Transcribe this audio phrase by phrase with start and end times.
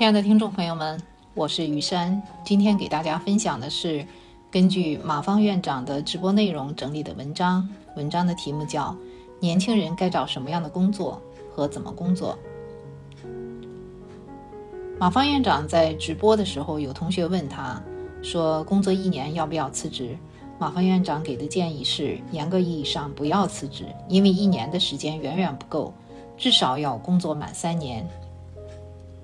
[0.00, 0.98] 亲爱的听众朋友们，
[1.34, 4.02] 我是于山，今天给大家分享的是
[4.50, 7.68] 根据马芳院长的直播内容整理的文章。
[7.96, 8.92] 文章的题目叫
[9.40, 11.20] 《年轻人该找什么样的工作
[11.54, 12.38] 和怎么工作》。
[14.98, 17.78] 马芳院长在直播的时候，有同学问他
[18.22, 20.16] 说：“工作一年要不要辞职？”
[20.58, 25.92] 马芳院长给的建议是：严格意义上不要辞职，因为一年的时间远远不够，
[26.38, 28.08] 至少要工作满三年。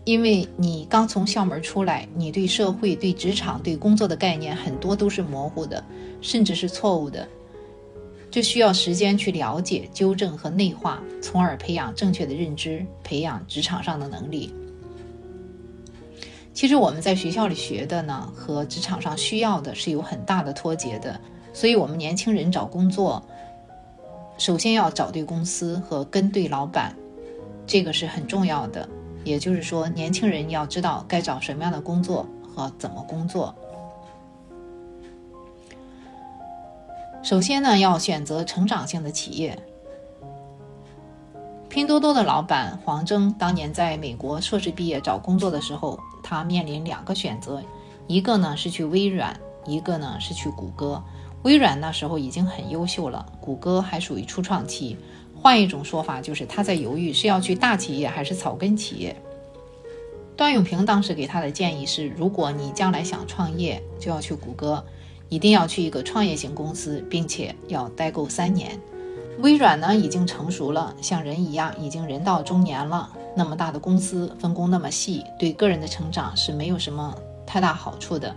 [0.07, 5.85] 因为你刚从校门出来，你对社会、对职场、对工作的概念很多都是模糊的，
[6.21, 7.27] 甚至是错误的。
[8.31, 14.55] 这需要时间去了解、纠正和内化，从而培养正确的认知，培养职场上的能力。
[16.55, 21.21] 其实我们在学校里学的呢，和职场上需要的是有很大的脱节的。
[21.53, 23.21] 所以，我们年轻人找工作，
[24.39, 26.95] 首先要找对公司和跟对老板，
[27.67, 28.89] 这个是很重要的。
[29.27, 33.53] 也就是说，年轻人要知道该找什么样的工作和怎么工作。
[37.25, 39.59] 首先呢，要选择成长性的企业。
[41.69, 47.61] 拼多多的老板黄峥当年在美国硕士毕业找工作的时候，他面临两个选择，
[48.07, 49.37] 一个呢是去微软，
[49.67, 51.03] 一个呢是去谷歌。
[51.43, 54.97] 微软那时候已经很优秀了，谷歌还属于初创期。
[55.41, 59.15] 换一种说法，就是他在犹豫是要去大企业还是草根企业。
[60.37, 64.85] 段永平当时给他的建议是：如果你将来想创业，就要去谷歌，
[65.29, 68.79] 一定要去一个创业型公司，并且要待够三年。
[69.39, 73.11] 微软呢已经成熟了，像人一样已经人到中年了。
[73.35, 77.15] 那么大的公司，分工那么细，对个人的成长是没有什么
[77.47, 78.35] 太大好处的。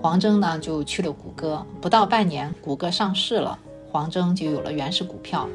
[0.00, 3.58] 黄峥呢就去了谷歌，不到半年，谷歌上市了，
[3.90, 5.48] 黄峥就有了原始股票。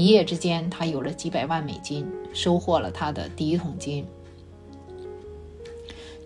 [0.00, 4.06] 一夜之间，他有了几百万美金，收获了他的第一桶金。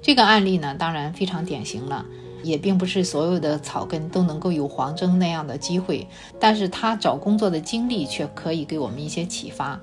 [0.00, 2.06] 这个案例呢，当然非常典型了，
[2.44, 6.06] 也并不是所有的草根都能够有黄峥那样的机会，
[6.38, 9.80] 但是他找工作的经历却可以给我们一些启发。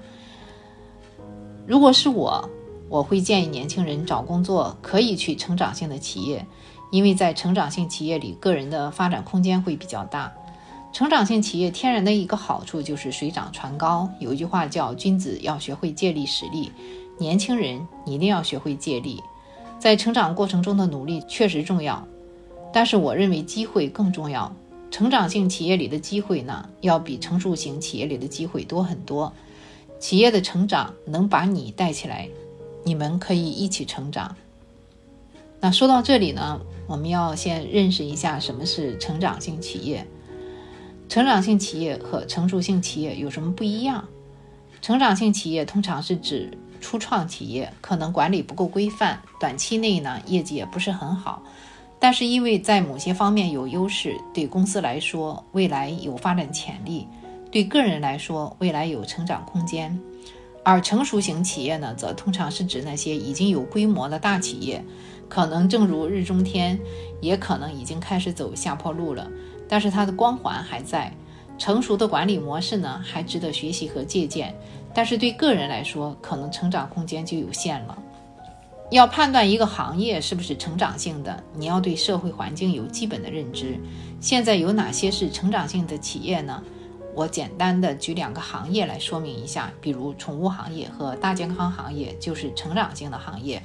[1.67, 2.49] 如果是我，
[2.87, 6.45] 我会建议年轻人找工作可以去成长性的企业，
[6.91, 10.31] 因为在成长性企业里，个人的发展空间会比较大。
[10.93, 14.09] 成长性企业天然的一个好处就是水涨船高。
[14.19, 16.71] 有一句话叫“君子要学会借力使力”，
[17.17, 19.21] 年轻人你一定要学会借力。
[19.79, 22.05] 在成长过程中的努力确实重要，
[22.73, 24.53] 但是我认为机会更重要。
[24.91, 29.31] 成长性企业里的机会呢，要比成熟型企业里的机会多很多。
[29.97, 32.27] 企业的成长能把你带起来，
[32.83, 34.35] 你们可以一起成长。
[35.61, 40.05] 那说到这里呢，我们要先认识一下什么是成长性企业。
[41.11, 44.07] 成长性企业和成熟性企业有什么不一样？
[44.81, 51.43] 成长性企业通常是指初创企业，可能管理不够规范，短期内呢业绩也不是很好，
[51.99, 57.05] 但是因为在某些方面有优势，对公司来说未来有发展潜力，
[57.51, 59.99] 对个人来说未来有成长空间。
[60.63, 64.81] 而成熟型企业呢，则通常是指那些已经有规模的大企业，
[65.27, 66.79] 可能正如日中天，
[67.19, 69.29] 也可能已经开始走下坡路了。
[69.71, 71.09] 但是它的光环还在，
[71.57, 74.53] 成熟的管理模式呢，还值得学习和借鉴。
[74.93, 77.97] 但是对个人来说，可能成长空间就有限了。
[78.89, 83.79] 要判断一个行业是不是成长性的，你要对社会环境有基本的认知。
[84.19, 86.61] 现在有哪些是成长性的企业呢？
[87.15, 93.63] 我简单的举两个行业来说明一下，比如宠物行业和大健康行业就是成长性的行业。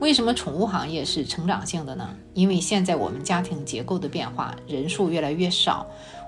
[0.00, 2.14] 为什么宠物行业是成长性的呢？
[2.34, 5.86] 因为现在我们家庭结构的变化，人数越来越少。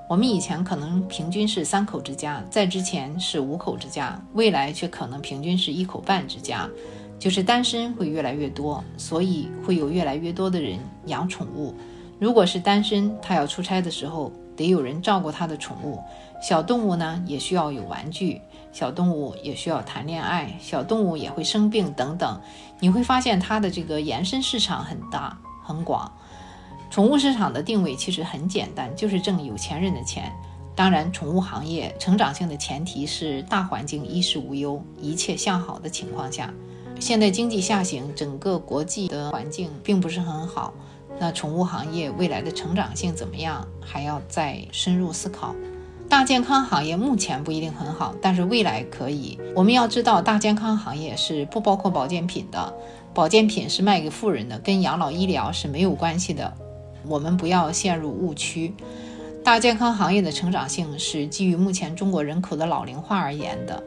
[0.08, 6.68] 我们以前可能平均是三口之家，在之前是五口之家，未来却可能平均是一口半之家，
[7.18, 11.74] 就是单身会越来越多，所以会有越来越多的人养宠物。
[12.20, 15.98] 如果是单身，他要出差的时候得有人照顾他的宠物。
[16.40, 18.40] 小动物呢，也需要有玩具。
[18.76, 22.38] 小动物也需要谈恋爱，小动物也会生病等等。
[22.78, 26.12] 你会发现它的这个延伸市场很大很广。
[26.90, 30.30] 宠物市场的定位其实很简单，就是挣有钱人的钱。
[30.74, 36.52] 当然，宠物行业成长性的前提是大环境衣食无忧、一切向好的情况下。
[37.00, 40.74] 现在经济下行，整个国际的环境并不是很好。
[41.18, 45.54] 那宠物行业未来的成长性怎么样，还要再深入思考。
[46.08, 49.38] 大健康行业目前不一定很好，但是未来可以。
[49.54, 52.72] 我们要知道，大健康行业是不包括保健品的，
[53.12, 56.52] 保健品是卖给富人的，跟养老医疗是没有关系的。
[57.06, 58.72] 我们不要陷入误区。
[59.44, 63.82] 大健康行业的成长性是基于目前中国人口的老龄化而言的，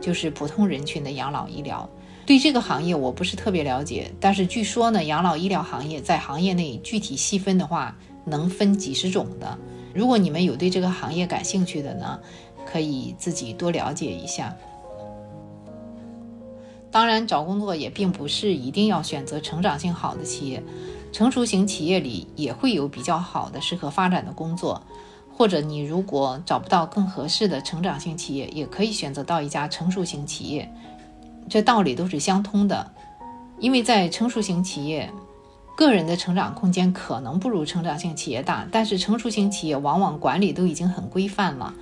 [0.00, 1.88] 就是普通人群的养老医疗。
[2.24, 7.94] 对这个行业我不是特别了解，但是据说呢，养老医疗行业在行业内具体细分的话，
[8.24, 9.58] 能分几十种的。
[9.94, 12.18] 如果你们有对这个行业感兴趣的呢，
[12.66, 14.54] 可以自己多了解一下。
[16.90, 20.62] 当然，找工作也并不是一定要选择成长性好的企业，
[21.12, 24.82] 成熟型企业里也会有比较好的适合发展的工作。
[25.36, 30.72] 或者你如果找不到更合适的成长性企业，也可以选择到一家成熟型企业。
[31.48, 32.92] 这道理都是相通的，
[33.58, 35.10] 因为在成熟型企业，
[35.76, 41.74] 个人的成长空间可能不如成长性企业大，但是成熟型企业往往管理都已经很规范了。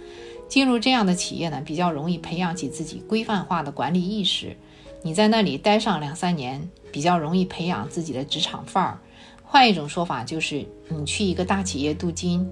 [0.48, 4.56] 进入这样的企业呢，比较容易培养起自己规范化的管理意识。
[5.02, 8.98] 你在那里待上两三年，比较容易培养自己的职场范儿。
[9.42, 12.48] 换一种说法就是，你去一个大企业镀金，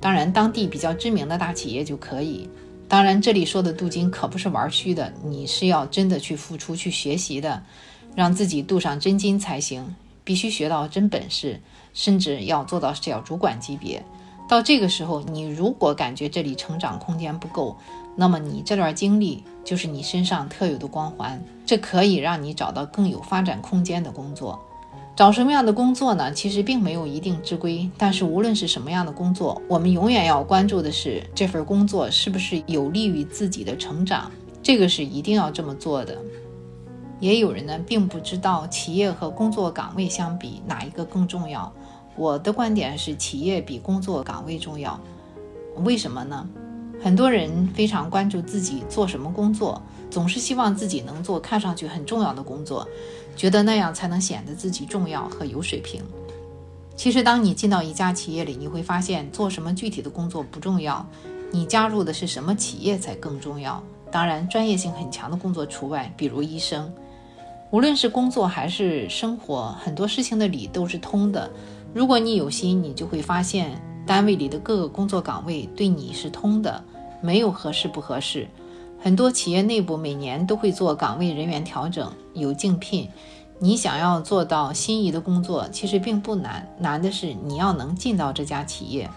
[0.00, 2.48] 当然当地比较知名的大企业就可以。
[2.88, 7.62] 当然，这里说的镀金可不是玩虚的，你是要真的去付出、去学习的，
[8.14, 9.94] 让自己镀上真金才行，
[10.26, 11.60] 必须学到真本事，
[11.94, 14.04] 甚至要做到小主管级别。
[14.48, 17.76] 到这个时候，你如果感觉这里成长空间不够，
[18.16, 24.60] 那么你这段经历就是你身上特有的光环，这可以让你找到更有发展空间的工作。
[25.14, 26.32] 找什么样的工作呢？
[26.32, 34.30] 其实并没有一定之规，但是无论是什么样的工作，我们永远要关注的是这份工作是不是有利于自己的成长，
[34.62, 36.18] 这个是一定要这么做的。
[37.18, 41.72] 也有人呢，并不知道企业和工作岗位相比哪一个更重要。
[42.14, 44.98] 我的观点是，企业比工作岗位重要。
[45.76, 46.48] 为什么呢？
[47.02, 52.88] 很多人非常关注自己做什么工作，总是希望自己能做看上去很重要的工作。
[53.36, 56.02] 觉得那样才能显得自己重要和有水平。
[56.96, 61.06] 其实，当你进到一家企业里，你会发现做什么具体的工作不重要，
[61.50, 63.82] 你加入的是什么企业才更重要。
[64.10, 66.90] 当然，专业性很强的工作除外，比如医生。
[67.70, 71.50] 无论是工作还是生活，很多事情的理都是通的。
[71.92, 76.82] 如果你有心，你就会发现单位里的各个工作岗位对你是通的，
[77.20, 78.48] 没有合适不合适。
[79.02, 83.08] 很多企业内部每年都会做岗位人员调整，有竞聘。
[83.58, 89.08] 你想要做到心仪的工作，其实并不难，难的是你要能进到这家企业。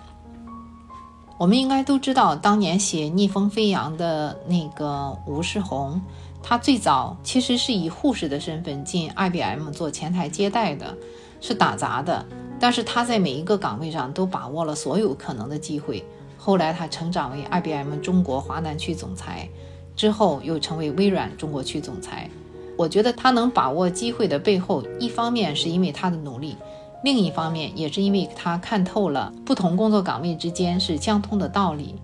[1.38, 6.02] 我们应该都知道，当年写《逆风飞扬》的那个吴世红，
[6.42, 10.98] 他最早其实是以护士的身份进 IBM 做前台接待的，
[11.42, 12.26] 是打杂的。
[12.60, 16.04] 但是他在每一个岗位上都把握了所有可能的机会。
[16.38, 19.48] 后来他成长为 IBM 中国华南区总裁。
[19.96, 22.30] 之后又成为微软中国区总裁，
[22.78, 26.56] 我觉得他能把握机会的背后，一方面是因为他的努力，
[27.04, 31.96] 另一方面也是因为他看透了不同工作岗位之间是相通的道理。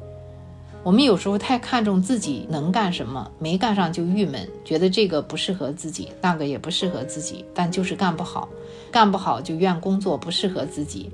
[0.86, 8.48] 我们有时候太看重自己能干什么，没干上就郁闷，觉得这个不适合自己，那个也不适合自己，但就是干不好，
[8.92, 11.10] 干不好就怨工作不适合自己。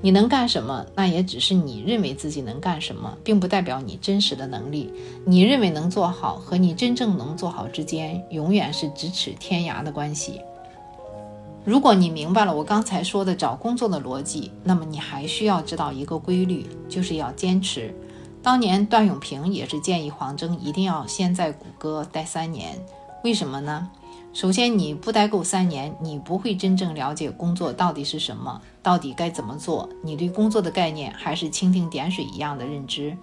[0.00, 0.86] 你能干什么？
[0.94, 4.92] 那也只是你认为自己能干什么，并不代表你真实的能力。
[5.24, 10.40] 你认为能做好和你真正能做好之间，永远是咫尺天涯的关系。
[11.64, 17.92] 如果你明白了我刚才说的找工作的逻辑，那么你还需要知道一个规律，就是要坚持。
[18.46, 22.78] 当年段永平也是建议黄峥一定要先在谷歌待三年，
[23.24, 23.90] 为什么呢？
[24.32, 29.88] 首先，你不待够三年，你不会真正了解工作到底是什么，到底该怎么做。
[30.04, 33.16] 你对工作的概念还是蜻蜓点水一样的认知，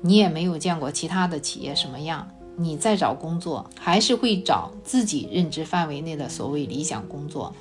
[0.00, 2.28] 你也没有见过其他的企业什么样。
[2.54, 7.52] 你在找工作，还是会找自己认知范围内的所谓理想工作，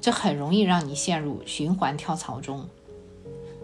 [0.00, 2.64] 这很容易让你陷入循环跳槽中。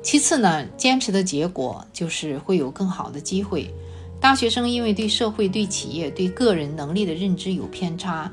[0.03, 3.73] 其次呢，坚持的结果就是会有更好的机会。
[4.21, 8.31] 大学生因为对社会、对企业、对个人能力的认知有偏差。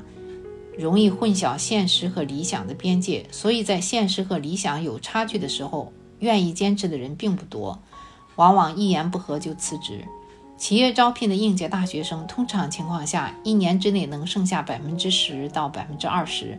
[0.76, 7.76] 容易混淆现实和理想的边界，所以在现实和理想有差距的时候，愿意坚持的人并不多，
[8.36, 10.04] 往往一言不合就辞职。
[10.56, 16.56] 企业招聘的应届大学生，通常情况下一年之内能剩下百分之十到百分之二十，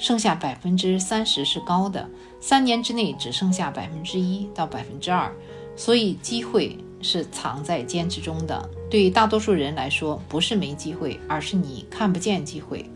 [0.00, 2.06] 剩下百分之三十是高的；
[2.40, 5.30] 三年之内只剩下百分之一到百分之二，
[5.76, 8.66] 所以机会是藏在坚持中的。
[8.90, 12.88] 对于大多数人来说，不是没机会，而是你看不见机会。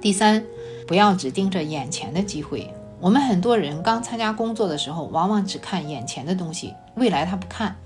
[0.00, 0.42] 第三，
[0.86, 2.72] 不要只盯着眼前的机会。
[3.00, 7.76] 我们很多人刚参加工作的时候，往往只看眼前的东西，未来他不看。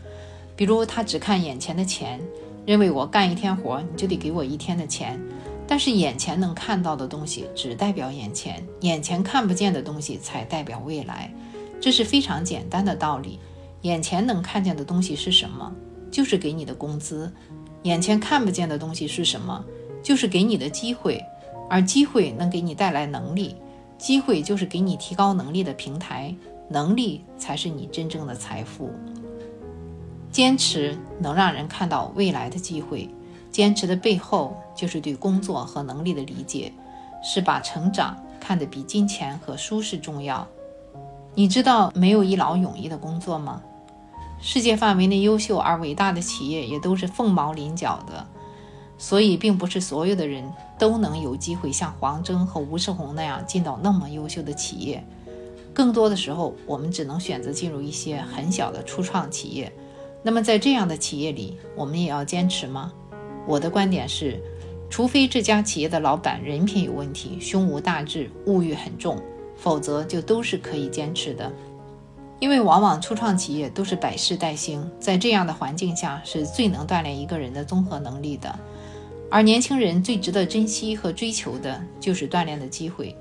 [0.55, 2.21] 比如他只看眼前的钱，
[2.67, 5.19] 认为我干一天活你就得给我一天的钱。
[5.67, 11.33] 但是眼前能看到的东西只代表眼前，眼前看不见的东西才代表未来。
[11.81, 13.39] 这是非常简单的道理。
[13.83, 15.73] 眼前能看见的东西是什么？
[16.11, 17.33] 就是给你的工资。
[17.83, 19.65] 眼前看不见的东西是什么？
[20.03, 21.23] 就是给你的机会。
[21.71, 23.57] 而机会能给你带来能力，
[23.97, 26.35] 机会就是给你提高能力的平台，
[26.69, 28.91] 能力才是你真正的财富。
[30.31, 33.09] 坚持能让人看到未来的机会，
[33.55, 36.73] 坚持的背后就是对工作和能力的理解，
[37.23, 40.45] 是把成长看得比金钱和舒适重要。
[41.37, 43.63] 你知道没有一劳永逸的工作吗？
[44.41, 48.27] 世界范围内优秀而伟大的企业也都是凤毛麟角的。
[48.99, 55.05] 所以，并不是所有的人都能有机会像黄峥和吴世红那样进到那么优秀的企业。
[55.73, 59.73] 更多的时候，我们只能选择进入一些很小的初创企业。
[60.25, 62.93] 那么，在这样的企业里，我们也要坚持吗？
[63.47, 64.41] 我的观点是，
[64.89, 69.21] 除非这家企业的老板人品有问题、胸无大志、物欲很重，
[69.57, 71.53] 否则就都是可以坚持的。
[72.41, 78.59] 因为往往初创企业都是百事待兴，在这样的环境下，是最能锻炼一个人的综合能力的。
[79.31, 83.17] 而年轻人最值得珍惜和追求的就是锻炼的机会。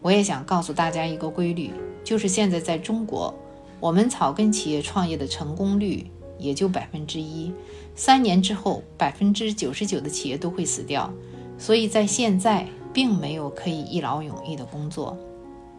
[0.00, 1.70] 我也想告诉大家一个规律，
[2.04, 3.34] 就是现在在中国，
[3.78, 7.52] 我们草根企业创业的成功率也就百分之一，
[7.94, 11.12] 三年之后，百分之九十九的企业都会死掉。
[11.58, 15.16] 所以在现在，并没有可以一劳永逸的工作，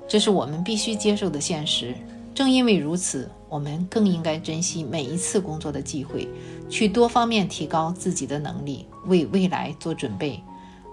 [0.07, 1.95] 这是我们必须接受的现实。
[2.33, 6.27] 正因为如此，我们更应该珍惜每一次工作的机会，
[6.69, 10.41] 去多方面提高自己的能力，为未来做准备。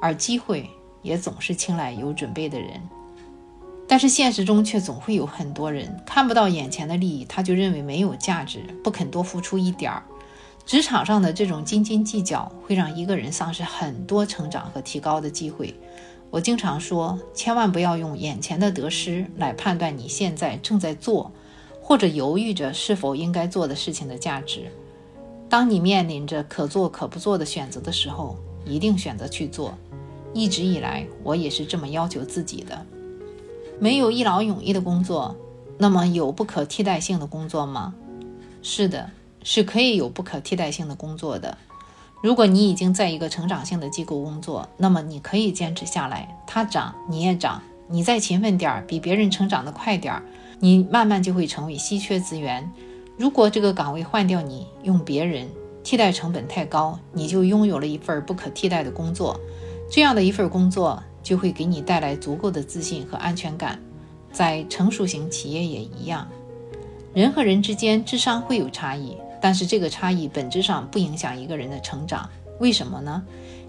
[0.00, 0.68] 而机会
[1.02, 2.80] 也总是青睐有准备的人。
[3.88, 10.02] 但是现实中却总会有很多人看不到眼前的利益，他就认为没有价值，不肯多付出一点儿。
[10.66, 15.75] 职场上的这种斤斤计较，会让一个人丧失很多成长和提高的机会。
[16.28, 21.33] 我经常说，千万不要用眼前的得失来判断你现在正在做
[21.80, 24.71] 或者犹豫着是否应该做的事情的价值。
[25.49, 29.73] 当你面临着可做可不做的选择的时候，一定选择去做。
[30.35, 32.85] 一直以来，我也是这么要求自己的。
[33.80, 35.37] 没有一劳永逸的工作，
[35.78, 37.94] 那么有不可替代性的工作吗？
[38.61, 39.11] 是的，
[39.44, 41.56] 是可以有不可替代性的工作的。
[42.20, 50.23] 如果你已经在一个成长性的机构工作，那么你可以坚持下来，它涨你也涨，你再勤奋点儿，比别人成长的快点儿，
[50.58, 52.68] 你慢慢就会成为稀缺资源。
[53.16, 55.49] 如果这个岗位换掉你，用别人，
[55.85, 59.38] 替代成本太高，你就拥有了一份不可替代的工作。
[59.88, 63.78] 这样的一份工作就会给你带来足够的自信和安全感。
[64.32, 66.26] 在成熟型企业也一样，
[67.12, 69.14] 人和人之间智商会有差异。
[69.42, 72.26] 但是这个差异本质上不影响一个人的成长，
[72.61, 73.23] 为什么呢？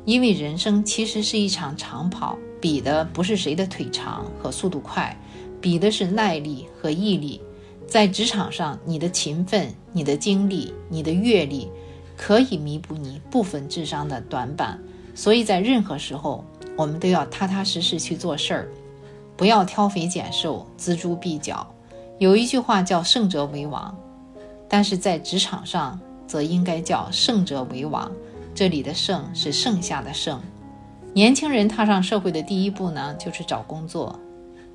[0.06, 5.14] 因为人生其实是一场长跑，比的不是谁的腿长和速度快，
[5.60, 7.42] 比的是耐力和毅力。
[7.86, 11.70] 在职场上，你的勤奋、你的经历、你的阅历，
[12.16, 14.80] 可以弥补你部分智商的短板。
[15.14, 16.46] 所以在任何时候，
[16.80, 18.70] 我们都要踏踏实实去做事儿，
[19.36, 21.68] 不要挑肥拣瘦、锱铢必较。
[22.20, 23.94] 有一句话叫“胜者为王”。
[24.70, 28.10] 但是在职场上，则应该叫胜者为王。
[28.56, 30.40] 这里的“胜”是剩下的“剩”。
[31.14, 34.18] 年轻人踏上社会的第一步呢，就是找工作。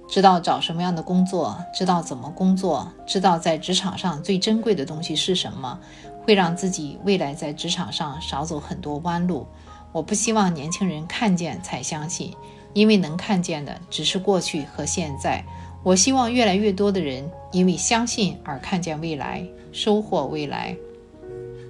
[0.07, 5.81] 知道找什么样的工作，知道怎么工作，知道在职场上最珍贵的东西是什么，
[6.27, 9.47] 会让自己未来在职场上少走很多弯路。
[9.95, 12.35] 我不希望年轻人看见才相信，
[12.73, 15.45] 因为能看见的只是过去和现在。
[15.85, 19.47] 我希望越来越多的人因为相信而看见未来。
[19.71, 20.77] 收获未来，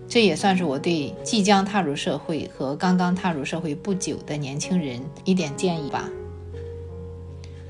[0.06, 6.10] 这也算是我对即将踏入社会和刚刚踏入社会不久的年轻人一点建议吧。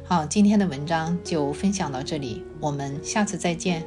[0.02, 3.84] 好，今天的文章就分享到这里，我们下次再见。